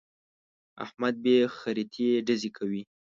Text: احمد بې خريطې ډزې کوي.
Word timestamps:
احمد 0.85 1.15
بې 1.23 1.35
خريطې 1.57 2.09
ډزې 2.27 2.49
کوي. 2.57 2.81